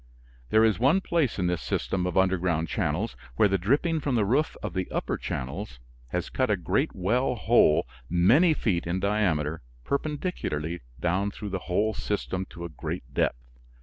There 0.49 0.63
is 0.65 0.79
one 0.79 0.99
place 0.99 1.37
in 1.37 1.45
this 1.45 1.61
system 1.61 2.07
of 2.07 2.17
underground 2.17 2.67
channels 2.67 3.15
where 3.35 3.47
the 3.47 3.59
dripping 3.59 3.99
from 3.99 4.15
the 4.15 4.25
roof 4.25 4.57
of 4.63 4.73
the 4.73 4.89
upper 4.89 5.15
channels 5.15 5.77
has 6.07 6.31
cut 6.31 6.49
a 6.49 6.57
great 6.57 6.95
well 6.95 7.35
hole 7.35 7.87
many 8.09 8.55
feet 8.55 8.87
in 8.87 8.99
diameter 8.99 9.61
perpendicularly 9.83 10.81
down 10.99 11.29
through 11.29 11.49
the 11.49 11.59
whole 11.69 11.93
system 11.93 12.47
to 12.49 12.65
a 12.65 12.69
great 12.69 13.13
depth. 13.13 13.45